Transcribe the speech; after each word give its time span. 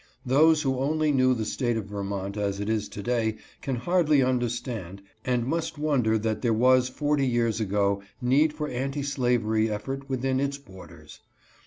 Those 0.25 0.63
who 0.63 0.79
only 0.79 1.11
know 1.11 1.35
the 1.35 1.45
State 1.45 1.77
of 1.77 1.85
Vermont 1.85 2.35
as 2.35 2.59
it 2.59 2.67
is 2.69 2.89
to 2.89 3.03
day 3.03 3.37
can 3.61 3.75
hardly 3.75 4.23
understand, 4.23 5.03
and 5.23 5.45
must 5.45 5.77
wonder 5.77 6.17
that 6.17 6.41
there 6.41 6.55
was 6.55 6.89
forty 6.89 7.27
years 7.27 7.59
ago 7.61 8.01
need 8.19 8.51
for 8.51 8.67
anti 8.67 9.03
slavery 9.03 9.69
effort 9.69 10.09
with 10.09 10.25
in 10.25 10.39
its 10.39 10.57
borders. 10.57 11.19